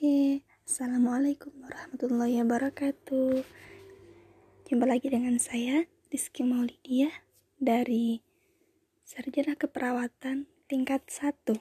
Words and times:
Oke, 0.00 0.48
Assalamualaikum 0.64 1.52
warahmatullahi 1.60 2.40
wabarakatuh. 2.40 3.44
Jumpa 4.64 4.88
lagi 4.88 5.12
dengan 5.12 5.36
saya, 5.36 5.84
Rizky 6.08 6.40
Maulidia 6.40 7.12
Dari 7.60 8.24
Sarjana 9.04 9.60
Keperawatan 9.60 10.48
tingkat 10.72 11.04
1 11.04 11.52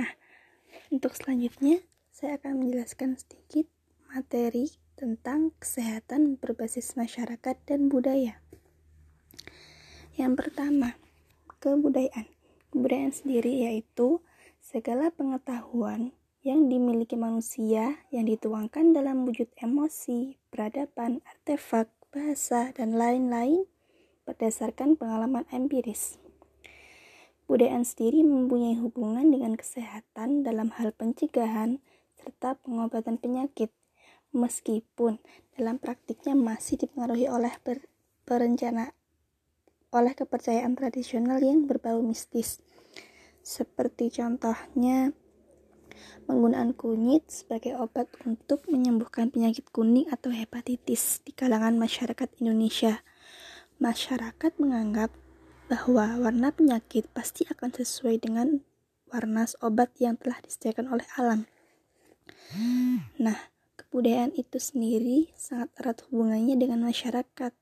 Nah, 0.00 0.08
untuk 0.88 1.12
selanjutnya 1.12 1.84
Saya 2.08 2.40
akan 2.40 2.64
menjelaskan 2.64 3.20
sedikit 3.20 3.68
materi 4.08 4.72
tentang 4.96 5.52
kesehatan 5.60 6.40
berbasis 6.40 6.96
masyarakat 6.96 7.60
dan 7.68 7.92
budaya. 7.92 8.40
Yang 10.16 10.48
pertama, 10.48 10.96
kebudayaan. 11.60 12.32
Kebudayaan 12.72 13.12
sendiri 13.12 13.68
yaitu 13.68 14.24
segala 14.64 15.12
pengetahuan 15.12 16.16
yang 16.42 16.66
dimiliki 16.66 17.14
manusia 17.14 18.02
yang 18.10 18.26
dituangkan 18.26 18.90
dalam 18.90 19.22
wujud 19.22 19.46
emosi, 19.62 20.42
peradaban, 20.50 21.22
artefak, 21.22 21.86
bahasa, 22.10 22.74
dan 22.74 22.98
lain-lain 22.98 23.70
berdasarkan 24.26 24.98
pengalaman 24.98 25.46
empiris. 25.54 26.18
Budayaan 27.46 27.86
sendiri 27.86 28.26
mempunyai 28.26 28.74
hubungan 28.82 29.30
dengan 29.30 29.54
kesehatan 29.54 30.42
dalam 30.42 30.74
hal 30.74 30.90
pencegahan 30.90 31.78
serta 32.18 32.58
pengobatan 32.58 33.22
penyakit, 33.22 33.70
meskipun 34.34 35.22
dalam 35.54 35.78
praktiknya 35.78 36.34
masih 36.34 36.74
dipengaruhi 36.78 37.30
oleh 37.30 37.54
perencana 38.26 38.94
oleh 39.92 40.16
kepercayaan 40.16 40.74
tradisional 40.74 41.38
yang 41.38 41.70
berbau 41.70 42.02
mistis. 42.02 42.58
Seperti 43.44 44.08
contohnya 44.10 45.12
penggunaan 46.24 46.72
kunyit 46.72 47.28
sebagai 47.28 47.76
obat 47.76 48.08
untuk 48.24 48.64
menyembuhkan 48.70 49.28
penyakit 49.28 49.68
kuning 49.74 50.08
atau 50.08 50.30
hepatitis 50.32 51.20
di 51.26 51.34
kalangan 51.34 51.76
masyarakat 51.76 52.28
Indonesia. 52.38 53.02
Masyarakat 53.82 54.52
menganggap 54.62 55.10
bahwa 55.66 56.20
warna 56.20 56.52
penyakit 56.52 57.08
pasti 57.16 57.48
akan 57.48 57.72
sesuai 57.72 58.20
dengan 58.20 58.60
warna 59.12 59.44
obat 59.60 59.92
yang 60.00 60.20
telah 60.20 60.40
disediakan 60.40 60.88
oleh 60.92 61.06
alam. 61.16 61.48
Nah, 63.16 63.38
kebudayaan 63.80 64.36
itu 64.36 64.60
sendiri 64.60 65.32
sangat 65.36 65.72
erat 65.80 66.04
hubungannya 66.08 66.56
dengan 66.56 66.84
masyarakat. 66.84 67.52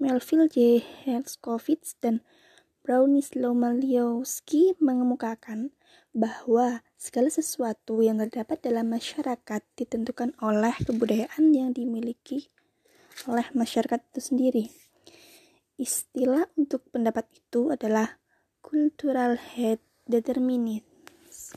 Melville 0.00 0.48
J. 0.48 0.80
Herskovits 1.04 1.98
dan 2.00 2.24
Bronislaw 2.80 3.52
Malowski 3.52 4.74
mengemukakan 4.80 5.76
bahwa 6.10 6.82
segala 6.96 7.28
sesuatu 7.30 8.00
yang 8.02 8.18
terdapat 8.18 8.64
dalam 8.64 8.90
masyarakat 8.90 9.62
ditentukan 9.76 10.34
oleh 10.42 10.74
kebudayaan 10.82 11.52
yang 11.54 11.70
dimiliki 11.76 12.50
oleh 13.28 13.44
masyarakat 13.52 14.00
itu 14.10 14.20
sendiri. 14.20 14.64
Istilah 15.76 16.48
untuk 16.56 16.88
pendapat 16.92 17.28
itu 17.32 17.72
adalah 17.72 18.20
cultural 18.64 19.36
head 19.36 19.80
determinants. 20.08 21.56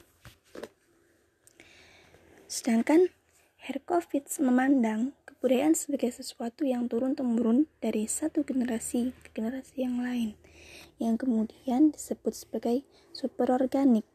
Sedangkan 2.48 3.10
Herkovits 3.64 4.44
memandang 4.44 5.16
kebudayaan 5.24 5.72
sebagai 5.72 6.12
sesuatu 6.12 6.68
yang 6.68 6.92
turun-temurun 6.92 7.72
dari 7.80 8.12
satu 8.12 8.44
generasi 8.44 9.16
ke 9.24 9.40
generasi 9.40 9.88
yang 9.88 10.04
lain, 10.04 10.36
yang 10.98 11.18
kemudian 11.18 11.94
disebut 11.94 12.34
sebagai 12.34 12.86
superorganik. 13.14 14.06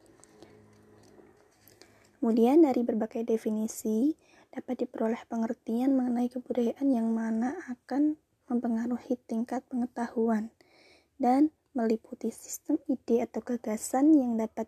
Kemudian 2.19 2.67
dari 2.67 2.83
berbagai 2.83 3.23
definisi 3.23 4.19
dapat 4.51 4.83
diperoleh 4.83 5.23
pengertian 5.31 5.95
mengenai 5.95 6.27
kebudayaan 6.27 6.89
yang 6.91 7.15
mana 7.15 7.55
akan 7.71 8.19
mempengaruhi 8.51 9.15
tingkat 9.31 9.63
pengetahuan 9.71 10.51
dan 11.21 11.55
meliputi 11.77 12.35
sistem 12.35 12.81
ide 12.91 13.23
atau 13.23 13.39
gagasan 13.45 14.17
yang 14.19 14.35
dapat 14.35 14.67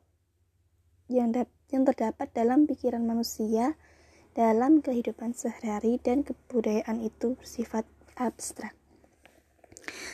yang, 1.10 1.34
da, 1.34 1.42
yang 1.74 1.82
terdapat 1.82 2.30
dalam 2.30 2.70
pikiran 2.70 3.02
manusia 3.02 3.74
dalam 4.38 4.78
kehidupan 4.78 5.34
sehari-hari 5.34 5.98
dan 5.98 6.22
kebudayaan 6.22 7.02
itu 7.02 7.34
bersifat 7.34 7.82
abstrak. 8.14 8.78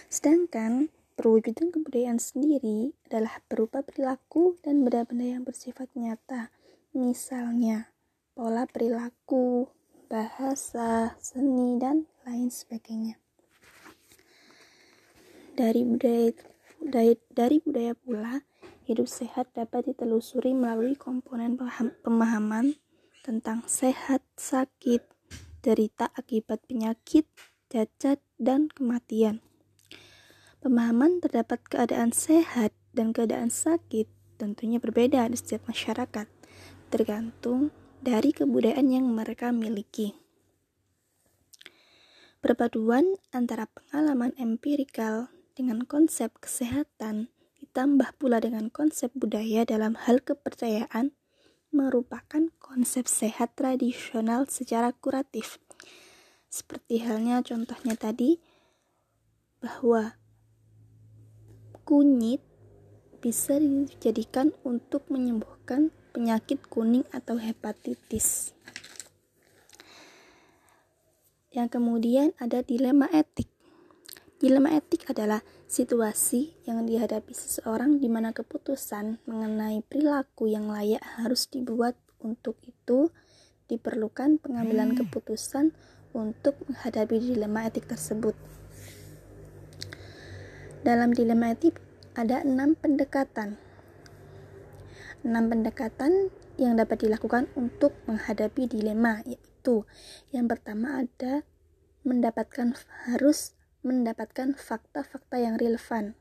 Sedangkan 0.08 0.88
perwujudan 1.16 1.72
kebudayaan 1.72 2.20
sendiri 2.20 2.92
adalah 3.08 3.40
berupa 3.48 3.80
perilaku 3.80 4.60
dan 4.60 4.84
benda-benda 4.84 5.40
yang 5.40 5.42
bersifat 5.42 5.88
nyata 5.96 6.52
misalnya 6.92 7.96
pola 8.36 8.68
perilaku, 8.68 9.72
bahasa, 10.12 11.16
seni, 11.16 11.80
dan 11.80 12.04
lain 12.28 12.52
sebagainya. 12.52 13.16
Dari 15.56 15.82
budaya, 15.88 16.36
dari, 16.76 17.16
dari 17.32 17.56
budaya 17.64 17.96
pula, 17.96 18.44
hidup 18.84 19.08
sehat 19.08 19.56
dapat 19.56 19.88
ditelusuri 19.88 20.52
melalui 20.52 21.00
komponen 21.00 21.56
pemahaman 22.04 22.76
tentang 23.24 23.64
sehat, 23.64 24.20
sakit, 24.36 25.00
derita 25.64 26.12
akibat 26.12 26.60
penyakit, 26.68 27.24
cacat, 27.72 28.20
dan 28.36 28.68
kematian. 28.68 29.40
Pemahaman 30.66 31.22
terdapat 31.22 31.62
keadaan 31.70 32.10
sehat 32.10 32.74
dan 32.90 33.14
keadaan 33.14 33.54
sakit 33.54 34.10
tentunya 34.34 34.82
berbeda 34.82 35.30
di 35.30 35.38
setiap 35.38 35.70
masyarakat 35.70 36.26
tergantung 36.90 37.70
dari 38.02 38.34
kebudayaan 38.34 38.90
yang 38.90 39.06
mereka 39.06 39.54
miliki. 39.54 40.18
Perpaduan 42.42 43.14
antara 43.30 43.70
pengalaman 43.70 44.34
empirikal 44.42 45.30
dengan 45.54 45.86
konsep 45.86 46.34
kesehatan 46.42 47.30
ditambah 47.62 48.18
pula 48.18 48.42
dengan 48.42 48.66
konsep 48.66 49.14
budaya 49.14 49.62
dalam 49.62 49.94
hal 49.94 50.18
kepercayaan 50.18 51.14
merupakan 51.70 52.50
konsep 52.58 53.06
sehat 53.06 53.54
tradisional 53.54 54.50
secara 54.50 54.90
kuratif. 54.98 55.62
Seperti 56.50 57.06
halnya 57.06 57.38
contohnya 57.46 57.94
tadi 57.94 58.42
bahwa 59.62 60.18
kunyit 61.86 62.42
bisa 63.22 63.62
dijadikan 63.62 64.50
untuk 64.66 65.06
menyembuhkan 65.06 65.94
penyakit 66.10 66.58
kuning 66.66 67.06
atau 67.14 67.38
hepatitis. 67.38 68.50
Yang 71.54 71.78
kemudian 71.78 72.34
ada 72.42 72.66
dilema 72.66 73.06
etik. 73.14 73.46
Dilema 74.36 74.74
etik 74.74 75.08
adalah 75.08 75.40
situasi 75.70 76.58
yang 76.68 76.84
dihadapi 76.84 77.32
seseorang 77.32 78.02
di 78.02 78.10
mana 78.10 78.34
keputusan 78.34 79.24
mengenai 79.24 79.80
perilaku 79.86 80.50
yang 80.50 80.68
layak 80.68 81.00
harus 81.22 81.46
dibuat. 81.46 81.94
Untuk 82.16 82.58
itu, 82.66 83.12
diperlukan 83.70 84.40
pengambilan 84.42 84.96
hmm. 84.96 84.98
keputusan 85.04 85.76
untuk 86.16 86.58
menghadapi 86.66 87.20
dilema 87.20 87.68
etik 87.68 87.86
tersebut. 87.86 88.55
Dalam 90.86 91.10
dilema 91.10 91.50
etik 91.50 91.82
ada 92.14 92.46
enam 92.46 92.78
pendekatan 92.78 93.58
enam 95.26 95.50
pendekatan 95.50 96.30
yang 96.54 96.78
dapat 96.78 97.02
dilakukan 97.02 97.50
untuk 97.58 97.90
menghadapi 98.06 98.70
dilema 98.70 99.18
yaitu 99.26 99.82
yang 100.30 100.46
pertama 100.46 101.02
ada 101.02 101.42
mendapatkan 102.06 102.78
harus 103.10 103.58
mendapatkan 103.82 104.54
fakta-fakta 104.54 105.42
yang 105.42 105.58
relevan. 105.58 106.14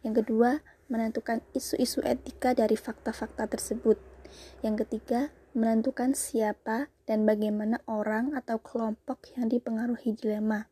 Yang 0.00 0.24
kedua, 0.24 0.64
menentukan 0.88 1.44
isu-isu 1.52 2.00
etika 2.00 2.56
dari 2.56 2.80
fakta-fakta 2.80 3.44
tersebut. 3.48 4.00
Yang 4.64 4.84
ketiga, 4.84 5.32
menentukan 5.52 6.16
siapa 6.16 6.88
dan 7.04 7.28
bagaimana 7.28 7.80
orang 7.88 8.32
atau 8.32 8.60
kelompok 8.60 9.36
yang 9.36 9.52
dipengaruhi 9.52 10.16
dilema. 10.16 10.68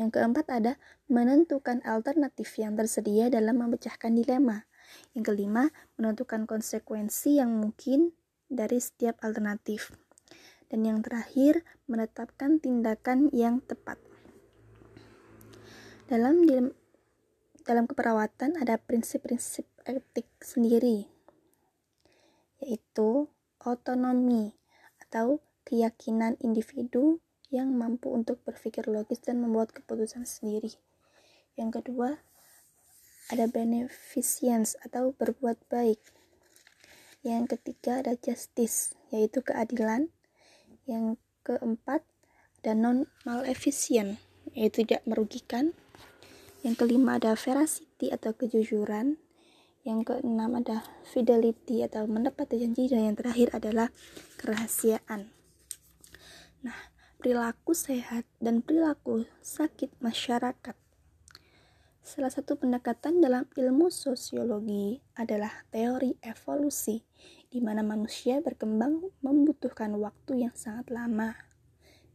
Yang 0.00 0.16
keempat 0.16 0.48
ada 0.48 0.80
menentukan 1.12 1.84
alternatif 1.84 2.56
yang 2.56 2.72
tersedia 2.72 3.28
dalam 3.28 3.60
memecahkan 3.60 4.16
dilema. 4.16 4.64
Yang 5.12 5.36
kelima, 5.36 5.68
menentukan 6.00 6.48
konsekuensi 6.48 7.36
yang 7.36 7.52
mungkin 7.60 8.16
dari 8.48 8.80
setiap 8.80 9.20
alternatif. 9.20 9.92
Dan 10.72 10.88
yang 10.88 11.04
terakhir, 11.04 11.68
menetapkan 11.84 12.64
tindakan 12.64 13.28
yang 13.36 13.60
tepat. 13.60 14.00
Dalam 16.08 16.48
dalam 17.68 17.84
keperawatan 17.84 18.56
ada 18.56 18.80
prinsip-prinsip 18.80 19.68
etik 19.84 20.26
sendiri, 20.40 21.06
yaitu 22.56 23.28
otonomi 23.60 24.56
atau 25.06 25.44
keyakinan 25.68 26.40
individu 26.40 27.20
yang 27.50 27.74
mampu 27.74 28.14
untuk 28.14 28.38
berpikir 28.46 28.86
logis 28.86 29.18
dan 29.22 29.42
membuat 29.42 29.74
keputusan 29.74 30.22
sendiri. 30.22 30.78
Yang 31.58 31.82
kedua, 31.82 32.22
ada 33.30 33.46
beneficence 33.46 34.74
atau 34.82 35.14
berbuat 35.14 35.70
baik 35.70 36.02
Yang 37.20 37.52
ketiga 37.58 38.00
ada 38.00 38.16
justice, 38.16 38.96
yaitu 39.12 39.44
keadilan. 39.44 40.08
Yang 40.88 41.20
keempat 41.44 42.00
ada 42.64 42.72
non 42.72 43.12
maleficent, 43.28 44.16
yaitu 44.56 44.88
tidak 44.88 45.04
merugikan. 45.04 45.76
Yang 46.64 46.80
kelima 46.80 47.20
ada 47.20 47.36
veracity 47.36 48.08
atau 48.08 48.32
kejujuran. 48.32 49.20
Yang 49.84 50.00
keenam 50.08 50.64
ada 50.64 50.80
fidelity 51.04 51.84
atau 51.84 52.08
menepati 52.08 52.56
janji 52.56 52.88
dan 52.88 53.12
yang 53.12 53.16
terakhir 53.20 53.52
adalah 53.52 53.92
kerahasiaan. 54.40 55.39
Perilaku 57.20 57.76
sehat 57.76 58.24
dan 58.40 58.64
perilaku 58.64 59.28
sakit 59.44 59.92
masyarakat 60.00 60.72
Salah 62.00 62.32
satu 62.32 62.56
pendekatan 62.56 63.20
dalam 63.20 63.44
ilmu 63.60 63.92
sosiologi 63.92 65.04
adalah 65.20 65.68
teori 65.68 66.16
evolusi, 66.24 67.04
di 67.52 67.60
mana 67.60 67.84
manusia 67.84 68.40
berkembang 68.40 69.04
membutuhkan 69.20 69.92
waktu 70.00 70.48
yang 70.48 70.56
sangat 70.56 70.88
lama. 70.88 71.36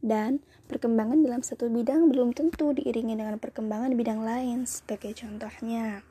Dan 0.02 0.42
perkembangan 0.66 1.22
dalam 1.22 1.46
satu 1.46 1.70
bidang 1.70 2.10
belum 2.10 2.34
tentu 2.34 2.74
diiringi 2.74 3.14
dengan 3.14 3.38
perkembangan 3.38 3.94
di 3.94 3.96
bidang 4.02 4.26
lain, 4.26 4.66
sebagai 4.66 5.14
contohnya. 5.14 6.02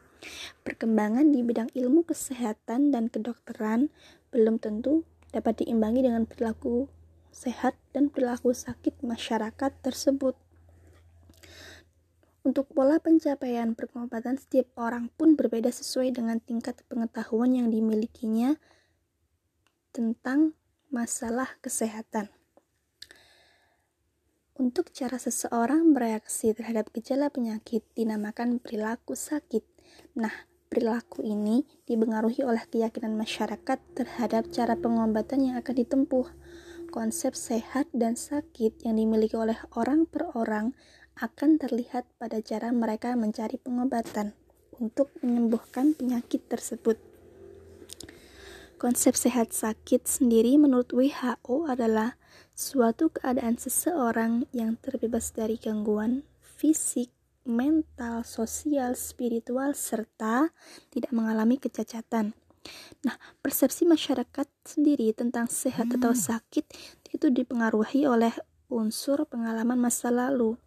Perkembangan 0.64 1.36
di 1.36 1.44
bidang 1.44 1.68
ilmu 1.76 2.08
kesehatan 2.08 2.96
dan 2.96 3.12
kedokteran 3.12 3.92
belum 4.32 4.56
tentu 4.64 5.04
dapat 5.36 5.68
diimbangi 5.68 6.00
dengan 6.00 6.24
perilaku 6.24 6.88
sehat 7.36 7.76
dan 7.92 8.08
perilaku 8.08 8.56
sakit 8.56 9.04
masyarakat 9.04 9.72
tersebut. 9.84 10.40
Untuk 12.48 12.72
pola 12.72 13.02
pencapaian 13.04 13.76
pengobatan 13.76 14.40
setiap 14.40 14.72
orang 14.80 15.12
pun 15.20 15.36
berbeda 15.36 15.68
sesuai 15.68 16.16
dengan 16.16 16.40
tingkat 16.40 16.80
pengetahuan 16.88 17.52
yang 17.52 17.68
dimilikinya 17.68 18.56
tentang 19.92 20.56
masalah 20.88 21.60
kesehatan. 21.60 22.32
Untuk 24.56 24.96
cara 24.96 25.20
seseorang 25.20 25.92
bereaksi 25.92 26.56
terhadap 26.56 26.88
gejala 26.96 27.28
penyakit 27.28 27.84
dinamakan 27.92 28.64
perilaku 28.64 29.12
sakit. 29.12 29.68
Nah, 30.16 30.32
perilaku 30.72 31.28
ini 31.28 31.68
dipengaruhi 31.84 32.46
oleh 32.48 32.64
keyakinan 32.64 33.20
masyarakat 33.20 33.80
terhadap 33.98 34.48
cara 34.56 34.80
pengobatan 34.80 35.52
yang 35.52 35.56
akan 35.60 35.76
ditempuh. 35.76 36.28
Konsep 36.96 37.36
sehat 37.36 37.92
dan 37.92 38.16
sakit 38.16 38.88
yang 38.88 38.96
dimiliki 38.96 39.36
oleh 39.36 39.60
orang 39.76 40.08
per 40.08 40.32
orang 40.32 40.72
akan 41.20 41.60
terlihat 41.60 42.08
pada 42.16 42.40
cara 42.40 42.72
mereka 42.72 43.12
mencari 43.20 43.60
pengobatan 43.60 44.32
untuk 44.80 45.12
menyembuhkan 45.20 45.92
penyakit 45.92 46.48
tersebut. 46.48 46.96
Konsep 48.80 49.12
sehat 49.12 49.52
sakit 49.52 50.08
sendiri 50.08 50.56
menurut 50.56 50.88
WHO 50.96 51.68
adalah 51.68 52.16
suatu 52.56 53.12
keadaan 53.12 53.60
seseorang 53.60 54.48
yang 54.56 54.80
terbebas 54.80 55.36
dari 55.36 55.60
gangguan 55.60 56.24
fisik, 56.40 57.12
mental, 57.44 58.24
sosial, 58.24 58.96
spiritual, 58.96 59.76
serta 59.76 60.56
tidak 60.96 61.12
mengalami 61.12 61.60
kecacatan. 61.60 62.40
Nah, 63.06 63.16
persepsi 63.42 63.86
masyarakat 63.86 64.48
sendiri 64.66 65.14
tentang 65.14 65.46
sehat 65.52 65.90
atau 65.94 66.12
hmm. 66.12 66.22
sakit 66.22 66.66
itu 67.14 67.28
dipengaruhi 67.30 68.10
oleh 68.10 68.34
unsur 68.70 69.30
pengalaman 69.30 69.78
masa 69.78 70.10
lalu, 70.10 70.58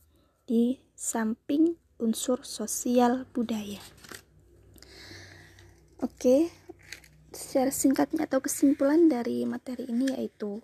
di 0.48 0.80
samping 0.94 1.76
unsur 1.98 2.46
sosial 2.46 3.26
budaya. 3.34 3.82
Oke, 5.98 6.48
secara 7.34 7.74
singkatnya 7.74 8.30
atau 8.30 8.38
kesimpulan 8.38 9.10
dari 9.10 9.42
materi 9.44 9.90
ini 9.90 10.14
yaitu 10.14 10.62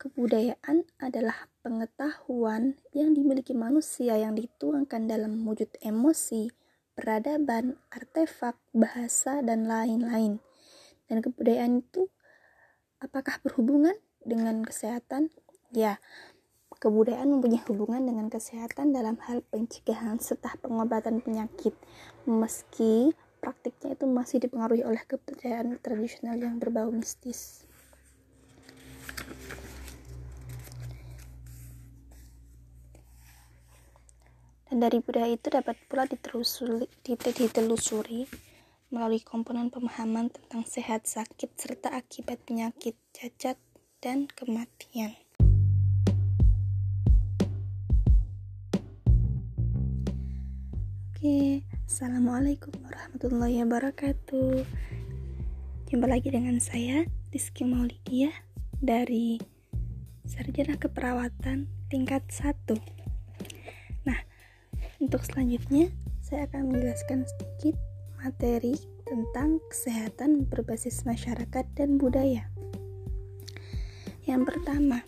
kebudayaan 0.00 0.82
adalah 0.98 1.46
pengetahuan 1.62 2.74
yang 2.90 3.14
dimiliki 3.14 3.54
manusia 3.54 4.18
yang 4.18 4.34
dituangkan 4.34 5.06
dalam 5.06 5.44
wujud 5.46 5.70
emosi, 5.78 6.50
peradaban, 6.98 7.78
artefak, 7.94 8.58
bahasa, 8.74 9.38
dan 9.46 9.70
lain-lain. 9.70 10.42
Dan 11.12 11.20
kebudayaan 11.20 11.84
itu 11.84 12.08
apakah 12.96 13.36
berhubungan 13.44 13.92
dengan 14.24 14.64
kesehatan? 14.64 15.28
Ya, 15.68 16.00
Kebudayaan 16.82 17.38
mempunyai 17.38 17.62
hubungan 17.70 18.02
dengan 18.02 18.26
kesehatan 18.26 18.90
dalam 18.90 19.14
hal 19.28 19.46
pencegahan 19.54 20.18
serta 20.18 20.58
pengobatan 20.58 21.22
penyakit, 21.22 21.78
meski 22.26 23.14
praktiknya 23.38 23.94
itu 23.94 24.10
masih 24.10 24.42
dipengaruhi 24.42 24.82
oleh 24.82 24.98
kepercayaan 25.06 25.78
tradisional 25.78 26.34
yang 26.42 26.58
berbau 26.58 26.90
mistis. 26.90 27.62
Dan 34.66 34.82
dari 34.82 34.98
budaya 34.98 35.30
itu 35.30 35.54
dapat 35.54 35.78
pula 35.86 36.10
ditelusuri, 36.10 36.90
ditelusuri 37.06 38.26
melalui 38.92 39.24
komponen 39.24 39.72
pemahaman 39.72 40.28
tentang 40.28 40.68
sehat, 40.68 41.08
sakit, 41.08 41.56
serta 41.56 41.96
akibat 41.96 42.44
penyakit, 42.44 42.92
cacat, 43.16 43.56
dan 44.04 44.28
kematian. 44.28 45.16
Oke, 51.16 51.64
Assalamualaikum 51.88 52.74
warahmatullahi 52.82 53.62
wabarakatuh 53.62 54.66
Jumpa 55.86 56.06
lagi 56.10 56.34
dengan 56.34 56.58
saya, 56.58 57.06
Rizky 57.30 57.62
Maulidia 57.62 58.34
Dari 58.82 59.38
Sarjana 60.26 60.74
Keperawatan 60.74 61.70
tingkat 61.86 62.26
1 62.26 62.74
Nah, 64.02 64.18
untuk 64.98 65.22
selanjutnya 65.22 65.94
Saya 66.18 66.50
akan 66.50 66.74
menjelaskan 66.74 67.22
sedikit 67.22 67.78
materi 68.22 68.78
tentang 69.02 69.58
kesehatan 69.66 70.46
berbasis 70.46 71.02
masyarakat 71.02 71.66
dan 71.74 71.98
budaya. 71.98 72.46
Yang 74.22 74.54
pertama, 74.54 75.02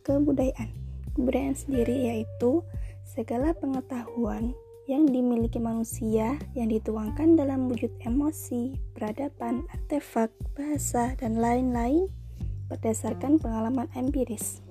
kebudayaan. 0.00 0.72
Kebudayaan 1.12 1.52
sendiri 1.52 2.08
yaitu 2.08 2.64
segala 3.04 3.52
pengetahuan 3.52 4.56
yang 4.88 5.04
dimiliki 5.04 5.60
manusia 5.60 6.40
yang 6.56 6.72
dituangkan 6.72 7.36
dalam 7.36 7.68
wujud 7.68 7.92
emosi, 8.00 8.80
peradaban, 8.96 9.68
artefak, 9.76 10.32
bahasa, 10.56 11.12
dan 11.20 11.36
lain-lain 11.36 12.08
berdasarkan 12.72 13.36
pengalaman 13.36 13.90
empiris. 13.92 14.64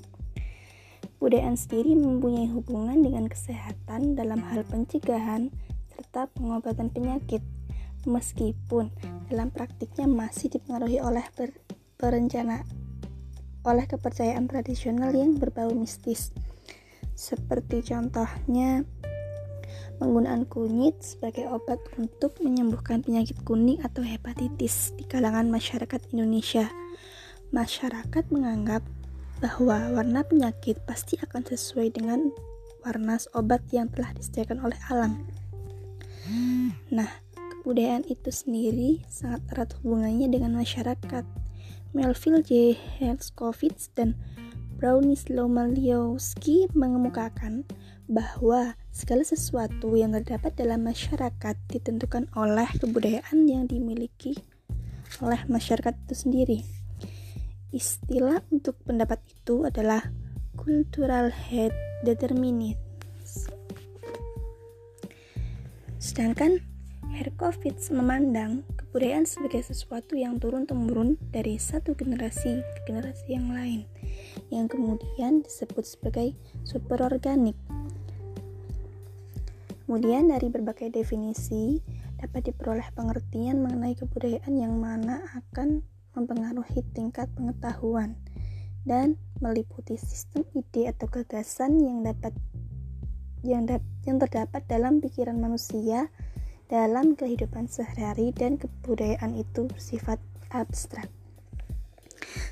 Budayaan 1.22 1.60
sendiri 1.60 1.94
mempunyai 1.94 2.50
hubungan 2.50 3.06
dengan 3.06 3.30
kesehatan 3.30 4.18
dalam 4.18 4.42
hal 4.42 4.66
pencegahan 4.68 5.54
serta 5.96 6.28
pengobatan 6.32 6.92
penyakit, 6.92 7.40
meskipun 8.06 8.90
dalam 9.30 9.50
praktiknya 9.50 10.06
masih 10.06 10.54
dipengaruhi 10.54 11.02
oleh 11.02 11.26
perencana 11.98 12.62
oleh 13.66 13.86
kepercayaan 13.90 14.46
tradisional 14.46 15.10
yang 15.12 15.42
berbau 15.42 15.74
mistis. 15.74 16.30
Seperti 17.18 17.82
contohnya 17.82 18.86
penggunaan 19.98 20.46
kunyit 20.46 21.02
sebagai 21.02 21.50
obat 21.50 21.82
untuk 21.98 22.38
menyembuhkan 22.44 23.02
penyakit 23.02 23.42
kuning 23.42 23.82
atau 23.82 24.06
hepatitis 24.06 24.94
di 24.94 25.04
kalangan 25.10 25.50
masyarakat 25.50 26.14
Indonesia. 26.14 26.70
Masyarakat 27.50 28.30
menganggap 28.30 28.86
bahwa 29.42 29.98
warna 29.98 30.22
penyakit 30.24 30.80
pasti 30.86 31.18
akan 31.20 31.44
sesuai 31.44 31.96
dengan 31.96 32.30
warna 32.86 33.18
obat 33.34 33.66
yang 33.74 33.90
telah 33.90 34.14
disediakan 34.14 34.62
oleh 34.62 34.80
alam. 34.94 35.26
Nah, 36.94 37.10
kebudayaan 37.66 38.06
itu 38.06 38.30
sendiri 38.30 39.02
sangat 39.10 39.42
erat 39.50 39.74
hubungannya 39.82 40.30
dengan 40.30 40.54
masyarakat. 40.54 41.26
Melville 41.98 42.46
J. 42.46 42.78
Herskovits 43.02 43.90
dan 43.98 44.14
Bronislaw 44.78 45.50
Malowski 45.50 46.70
mengemukakan 46.78 47.66
bahwa 48.06 48.78
segala 48.94 49.26
sesuatu 49.26 49.98
yang 49.98 50.14
terdapat 50.14 50.54
dalam 50.54 50.86
masyarakat 50.86 51.58
ditentukan 51.66 52.30
oleh 52.38 52.70
kebudayaan 52.78 53.50
yang 53.50 53.66
dimiliki 53.66 54.38
oleh 55.26 55.42
masyarakat 55.50 55.98
itu 56.06 56.14
sendiri. 56.14 56.60
Istilah 57.74 58.46
untuk 58.54 58.78
pendapat 58.86 59.26
itu 59.26 59.66
adalah 59.66 60.14
cultural 60.54 61.34
head 61.34 61.74
determinant. 62.06 62.78
Sedangkan 65.98 66.75
Herkovits 67.14 67.94
memandang 67.94 68.66
kebudayaan 68.80 69.30
sebagai 69.30 69.62
sesuatu 69.62 70.18
yang 70.18 70.42
turun-temurun 70.42 71.22
dari 71.30 71.62
satu 71.62 71.94
generasi 71.94 72.64
ke 72.64 72.80
generasi 72.90 73.38
yang 73.38 73.54
lain, 73.54 73.86
yang 74.50 74.66
kemudian 74.66 75.46
disebut 75.46 75.86
sebagai 75.86 76.34
superorganik. 76.66 77.60
Kemudian 79.86 80.34
dari 80.34 80.50
berbagai 80.50 80.90
definisi 80.90 81.78
dapat 82.18 82.50
diperoleh 82.50 82.90
pengertian 82.98 83.62
mengenai 83.62 83.94
kebudayaan 83.94 84.58
yang 84.58 84.74
mana 84.82 85.22
akan 85.38 85.86
mempengaruhi 86.18 86.82
tingkat 86.96 87.30
pengetahuan 87.38 88.18
dan 88.88 89.20
meliputi 89.44 90.00
sistem 90.00 90.42
ide 90.56 90.90
atau 90.90 91.06
gagasan 91.12 91.78
yang 91.82 92.02
dapat 92.02 92.32
yang, 93.46 93.70
da, 93.70 93.78
yang 94.10 94.18
terdapat 94.18 94.66
dalam 94.66 94.98
pikiran 95.04 95.38
manusia 95.38 96.10
dalam 96.66 97.14
kehidupan 97.14 97.70
sehari-hari 97.70 98.34
dan 98.34 98.58
kebudayaan 98.58 99.38
itu 99.38 99.70
bersifat 99.70 100.18
abstrak. 100.50 101.10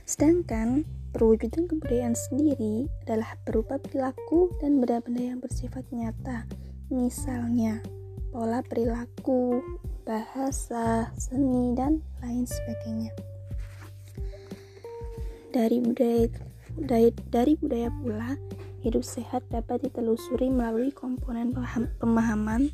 Sedangkan 0.05 0.85
perwujudan 1.15 1.65
kebudayaan 1.65 2.13
sendiri 2.17 2.89
adalah 3.05 3.37
berupa 3.45 3.81
perilaku 3.81 4.53
dan 4.61 4.77
benda-benda 4.77 5.23
yang 5.33 5.39
bersifat 5.41 5.85
nyata. 5.89 6.45
Misalnya, 6.93 7.81
pola 8.29 8.61
perilaku, 8.61 9.61
bahasa, 10.05 11.09
seni, 11.17 11.73
dan 11.73 12.03
lain 12.21 12.45
sebagainya. 12.45 13.11
Dari 15.53 15.77
budaya 15.81 16.27
dari, 16.73 17.13
dari 17.29 17.53
budaya 17.61 17.93
pula, 18.01 18.33
hidup 18.81 19.05
sehat 19.05 19.45
dapat 19.53 19.85
ditelusuri 19.85 20.49
melalui 20.49 20.89
komponen 20.89 21.53
pemahaman 22.01 22.73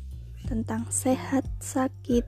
tentang 0.50 0.90
sehat, 0.90 1.46
sakit, 1.62 2.26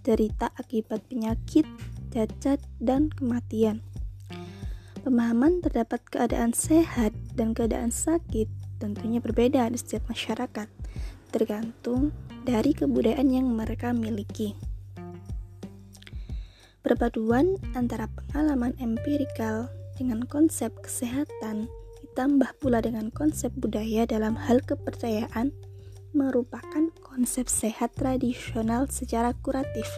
derita 0.00 0.48
akibat 0.56 1.04
penyakit, 1.12 1.68
cacat, 2.08 2.56
dan 2.80 3.12
kematian. 3.12 3.84
Pemahaman 5.04 5.60
terdapat 5.60 6.00
keadaan 6.08 6.56
sehat 6.56 7.12
dan 7.36 7.52
keadaan 7.52 7.92
sakit 7.92 8.48
tentunya 8.80 9.20
berbeda 9.20 9.68
di 9.68 9.76
setiap 9.76 10.08
masyarakat, 10.08 10.68
tergantung 11.28 12.16
dari 12.48 12.72
kebudayaan 12.72 13.28
yang 13.28 13.52
mereka 13.52 13.92
miliki. 13.92 14.56
Perpaduan 16.80 17.60
antara 17.76 18.08
pengalaman 18.08 18.72
empirikal 18.80 19.68
dengan 20.00 20.24
konsep 20.24 20.72
kesehatan 20.80 21.68
ditambah 22.00 22.48
pula 22.62 22.80
dengan 22.80 23.12
konsep 23.12 23.52
budaya 23.58 24.08
dalam 24.08 24.38
hal 24.38 24.64
kepercayaan 24.64 25.52
merupakan 26.16 26.88
konsep 27.08 27.48
sehat 27.48 27.96
tradisional 27.96 28.86
secara 28.92 29.32
kuratif. 29.40 29.88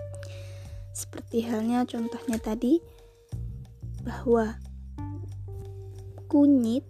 Seperti 0.95 1.43
halnya 1.43 1.83
contohnya 1.83 2.39
tadi 2.39 2.79
bahwa 4.07 4.55
kunyit 6.31 6.87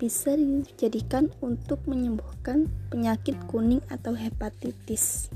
bisa 0.00 0.34
dijadikan 0.34 1.30
untuk 1.38 1.84
menyembuhkan 1.86 2.66
penyakit 2.90 3.38
kuning 3.46 3.84
atau 3.86 4.16
hepatitis. 4.16 5.30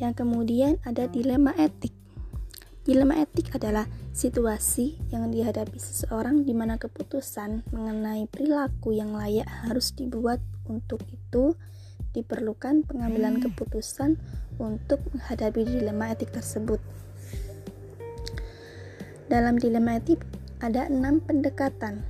Yang 0.00 0.26
kemudian 0.26 0.82
ada 0.82 1.06
dilema 1.06 1.54
etik. 1.54 1.94
Dilema 2.82 3.22
etik 3.22 3.54
adalah 3.54 3.86
situasi 4.10 4.98
yang 5.14 5.30
dihadapi 5.30 5.78
seseorang 5.78 6.42
di 6.42 6.50
mana 6.50 6.74
keputusan 6.74 7.70
mengenai 7.70 8.26
perilaku 8.26 8.90
yang 8.90 9.14
layak 9.14 9.46
harus 9.46 9.94
dibuat. 9.94 10.42
Untuk 10.72 11.04
itu, 11.12 11.52
diperlukan 12.16 12.88
pengambilan 12.88 13.40
hmm. 13.40 13.44
keputusan 13.52 14.16
untuk 14.56 15.04
menghadapi 15.12 15.68
dilema 15.68 16.16
etik 16.16 16.32
tersebut. 16.32 16.80
Dalam 19.28 19.60
dilema 19.60 20.00
etik 20.00 20.24
ada 20.64 20.88
enam 20.88 21.20
pendekatan. 21.20 22.04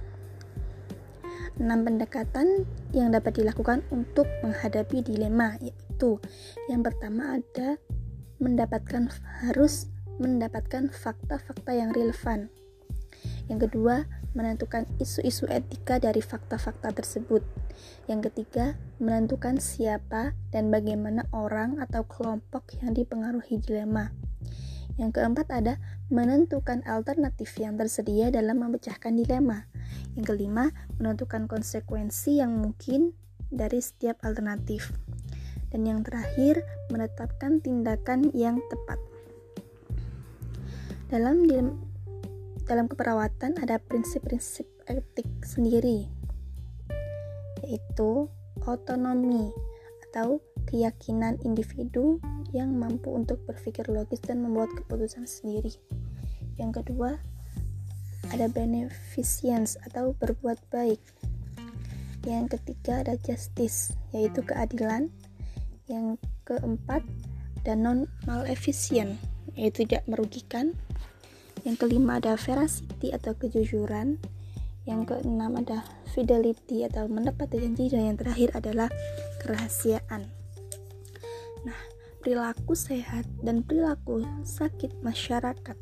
Enam 1.59 1.83
pendekatan 1.87 2.67
yang 2.95 3.11
dapat 3.11 3.43
dilakukan 3.43 3.83
untuk 3.91 4.27
menghadapi 4.47 5.05
dilema 5.05 5.59
yaitu 5.63 6.19
yang 6.67 6.83
pertama 6.83 7.39
ada 7.39 7.79
mendapatkan 8.43 9.07
harus 9.45 9.87
mendapatkan 10.19 10.91
fakta-fakta 10.91 11.71
yang 11.75 11.95
relevan. 11.95 12.51
Yang 13.47 13.71
kedua, 13.71 14.09
menentukan 14.33 14.89
isu-isu 14.99 15.47
etika 15.47 16.01
dari 16.03 16.25
fakta-fakta 16.25 16.91
tersebut. 16.91 17.45
Yang 18.11 18.31
ketiga, 18.31 18.75
menentukan 18.99 19.63
siapa 19.63 20.35
dan 20.51 20.69
bagaimana 20.69 21.27
orang 21.31 21.79
atau 21.79 22.07
kelompok 22.07 22.77
yang 22.83 22.95
dipengaruhi 22.95 23.63
dilema. 23.63 24.11
Yang 25.01 25.21
keempat 25.21 25.49
ada 25.49 25.75
menentukan 26.13 26.85
alternatif 26.85 27.57
yang 27.57 27.81
tersedia 27.81 28.29
dalam 28.29 28.61
memecahkan 28.61 29.17
dilema. 29.17 29.65
Yang 30.13 30.37
kelima, 30.37 30.69
menentukan 31.01 31.49
konsekuensi 31.49 32.45
yang 32.45 32.61
mungkin 32.61 33.17
dari 33.49 33.81
setiap 33.81 34.21
alternatif. 34.21 34.93
Dan 35.73 35.89
yang 35.89 36.05
terakhir, 36.05 36.61
menetapkan 36.93 37.65
tindakan 37.65 38.29
yang 38.37 38.61
tepat. 38.69 39.01
Dalam 41.09 41.45
dalam 42.69 42.87
keperawatan 42.89 43.61
ada 43.61 43.81
prinsip-prinsip 43.81 44.65
etik 44.89 45.29
sendiri, 45.45 46.09
yaitu 47.63 48.29
otonomi 48.67 49.51
atau 50.11 50.39
keyakinan 50.69 51.41
individu 51.43 52.21
yang 52.53 52.77
mampu 52.77 53.11
untuk 53.17 53.41
berpikir 53.49 53.89
logis 53.89 54.21
dan 54.21 54.45
membuat 54.45 54.69
keputusan 54.77 55.25
sendiri. 55.25 55.73
Yang 56.61 56.85
kedua, 56.85 57.17
ada 58.31 58.47
beneficence 58.47 59.81
atau 59.89 60.13
berbuat 60.21 60.61
baik. 60.69 61.01
Yang 62.23 62.61
ketiga 62.61 63.03
ada 63.03 63.19
justice, 63.19 63.97
yaitu 64.15 64.47
keadilan. 64.47 65.11
Yang 65.91 66.23
keempat, 66.47 67.03
ada 67.65 67.75
non 67.75 68.07
maleficent, 68.29 69.19
yaitu 69.59 69.83
tidak 69.89 70.07
merugikan. 70.07 70.79
Yang 71.67 71.89
kelima 71.89 72.23
ada 72.23 72.39
veracity 72.39 73.11
atau 73.11 73.35
kejujuran. 73.35 74.23
Yang 74.83 75.15
keenam 75.15 75.55
ada 75.59 75.87
fidelity 76.11 76.83
atau 76.83 77.07
menepati 77.07 77.63
janji 77.63 77.87
dan 77.87 78.13
yang 78.13 78.19
terakhir 78.19 78.51
adalah 78.59 78.91
kerahasiaan. 79.43 80.27
Nah, 81.63 81.81
perilaku 82.19 82.75
sehat 82.75 83.27
dan 83.43 83.63
perilaku 83.63 84.27
sakit 84.43 84.99
masyarakat. 85.07 85.79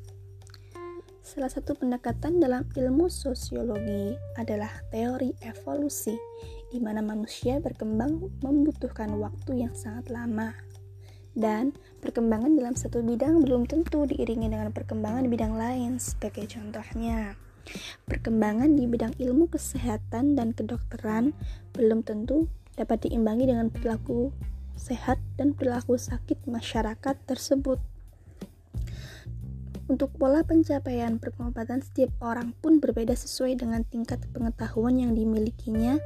Salah 1.24 1.48
satu 1.48 1.78
pendekatan 1.78 2.42
dalam 2.42 2.66
ilmu 2.74 3.06
sosiologi 3.06 4.18
adalah 4.34 4.82
teori 4.90 5.30
evolusi, 5.46 6.18
di 6.68 6.82
mana 6.82 7.00
manusia 7.00 7.62
berkembang 7.62 8.42
membutuhkan 8.42 9.14
waktu 9.16 9.64
yang 9.64 9.72
sangat 9.72 10.10
lama 10.10 10.52
dan 11.38 11.70
perkembangan 12.02 12.58
dalam 12.58 12.74
satu 12.74 13.06
bidang 13.06 13.46
belum 13.46 13.64
tentu 13.70 14.02
diiringi 14.04 14.50
dengan 14.50 14.74
perkembangan 14.74 15.30
bidang 15.30 15.54
lain 15.54 16.02
sebagai 16.02 16.50
contohnya 16.50 17.38
perkembangan 18.08 18.74
di 18.74 18.86
bidang 18.86 19.14
ilmu 19.18 19.48
kesehatan 19.50 20.34
dan 20.38 20.52
kedokteran 20.56 21.36
belum 21.76 22.02
tentu 22.02 22.50
dapat 22.74 23.08
diimbangi 23.08 23.50
dengan 23.50 23.68
perilaku 23.68 24.34
sehat 24.78 25.20
dan 25.36 25.52
perilaku 25.52 26.00
sakit 26.00 26.48
masyarakat 26.48 27.16
tersebut 27.28 27.78
untuk 29.90 30.14
pola 30.14 30.46
pencapaian 30.46 31.18
pengobatan 31.18 31.82
setiap 31.82 32.14
orang 32.22 32.54
pun 32.62 32.78
berbeda 32.78 33.10
sesuai 33.18 33.58
dengan 33.58 33.82
tingkat 33.82 34.22
pengetahuan 34.30 35.02
yang 35.02 35.18
dimilikinya 35.18 35.98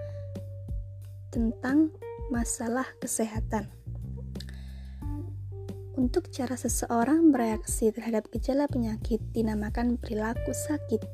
tentang 1.28 1.92
masalah 2.32 2.88
kesehatan. 2.96 3.68
Untuk 6.00 6.32
cara 6.32 6.56
seseorang 6.56 7.28
bereaksi 7.28 7.92
terhadap 7.92 8.32
gejala 8.32 8.66
penyakit 8.72 9.20
dinamakan 9.36 10.00
perilaku 10.00 10.56
sakit. 10.56 11.04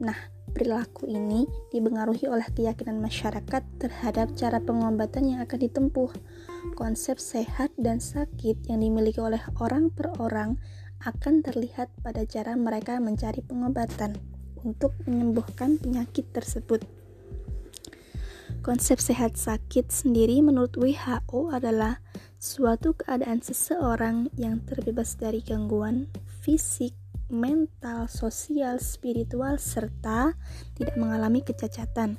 Nah, 0.00 0.16
perilaku 0.56 1.06
ini 1.06 1.44
dipengaruhi 1.68 2.26
oleh 2.26 2.48
keyakinan 2.50 2.98
masyarakat 2.98 3.62
terhadap 3.76 4.32
cara 4.32 4.58
pengobatan 4.58 5.36
yang 5.36 5.40
akan 5.44 5.58
ditempuh. 5.60 6.10
Konsep 6.72 7.20
sehat 7.20 7.70
dan 7.76 8.00
sakit 8.00 8.66
yang 8.72 8.80
dimiliki 8.80 9.20
oleh 9.20 9.40
orang 9.60 9.92
per 9.92 10.16
orang 10.16 10.56
akan 11.04 11.40
terlihat 11.40 11.88
pada 12.04 12.24
cara 12.28 12.56
mereka 12.56 13.00
mencari 13.00 13.40
pengobatan 13.40 14.16
untuk 14.60 14.92
menyembuhkan 15.08 15.80
penyakit 15.80 16.28
tersebut. 16.32 16.84
Konsep 18.60 19.00
sehat 19.00 19.40
sakit 19.40 19.88
sendiri 19.88 20.44
menurut 20.44 20.76
WHO 20.76 21.48
adalah 21.48 22.04
suatu 22.36 22.92
keadaan 22.92 23.40
seseorang 23.40 24.28
yang 24.36 24.60
terbebas 24.68 25.16
dari 25.16 25.40
gangguan 25.40 26.12
fisik, 26.44 26.92
mental, 27.30 28.10
sosial, 28.10 28.82
spiritual, 28.82 29.56
serta 29.56 30.34
tidak 30.76 30.94
mengalami 30.98 31.40
kecacatan. 31.40 32.18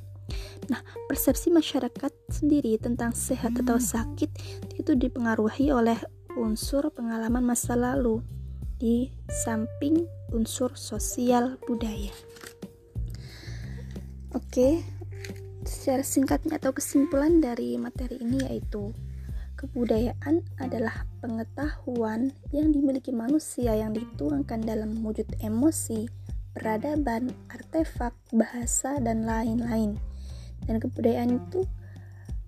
Nah, 0.71 0.81
persepsi 1.11 1.51
masyarakat 1.51 2.11
sendiri 2.31 2.79
tentang 2.79 3.11
sehat 3.11 3.59
atau 3.59 3.75
hmm. 3.75 3.85
sakit 3.85 4.31
itu 4.79 4.91
dipengaruhi 4.95 5.75
oleh 5.75 5.99
unsur 6.39 6.87
pengalaman 6.95 7.43
masa 7.43 7.75
lalu 7.75 8.23
di 8.79 9.11
samping 9.27 10.07
unsur 10.31 10.73
sosial 10.79 11.59
budaya. 11.67 12.15
Oke, 14.31 14.79
secara 15.67 16.07
singkatnya 16.07 16.55
atau 16.55 16.71
kesimpulan 16.71 17.43
dari 17.43 17.75
materi 17.75 18.15
ini 18.23 18.39
yaitu 18.47 18.95
Kebudayaan 19.61 20.41
adalah 20.57 21.05
pengetahuan 21.21 22.33
yang 22.49 22.73
dimiliki 22.73 23.13
manusia 23.13 23.77
yang 23.77 23.93
dituangkan 23.93 24.57
dalam 24.65 25.05
wujud 25.05 25.29
emosi, 25.37 26.09
peradaban, 26.57 27.29
artefak, 27.45 28.17
bahasa, 28.33 28.97
dan 28.97 29.21
lain-lain. 29.21 30.01
Dan 30.65 30.81
kebudayaan 30.81 31.37
itu 31.37 31.69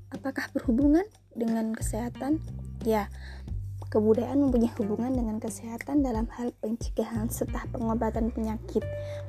apakah 0.09 0.49
berhubungan 0.57 1.05
dengan 1.37 1.77
kesehatan? 1.77 2.41
Ya, 2.81 3.13
kebudayaan 3.93 4.49
mempunyai 4.49 4.73
hubungan 4.81 5.13
dengan 5.13 5.37
kesehatan 5.37 6.01
dalam 6.01 6.25
hal 6.33 6.49
pencegahan 6.65 7.29
serta 7.29 7.69
pengobatan 7.69 8.33
penyakit. 8.33 8.81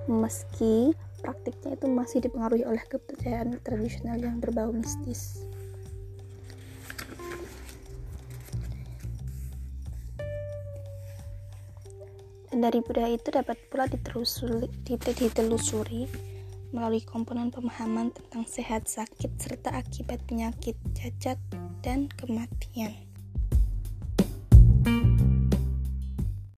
Meski 0.08 0.96
praktiknya 1.20 1.76
itu 1.76 1.84
masih 1.92 2.24
dipengaruhi 2.24 2.64
oleh 2.64 2.80
kepercayaan 2.88 3.60
tradisional 3.60 4.16
yang 4.16 4.40
berbau 4.40 4.72
mistis. 4.72 5.44
Dan 12.54 12.70
dari 12.70 12.78
budaya 12.86 13.18
itu 13.18 13.34
dapat 13.34 13.58
pula 13.66 13.90
ditelusuri, 13.90 16.06
melalui 16.70 17.02
komponen 17.02 17.50
pemahaman 17.50 18.14
tentang 18.14 18.46
sehat 18.46 18.86
sakit 18.86 19.34
serta 19.42 19.74
akibat 19.74 20.22
penyakit, 20.30 20.78
cacat, 20.94 21.34
dan 21.82 22.06
kematian. 22.14 22.94
thank 24.86 25.18
you 25.18 25.23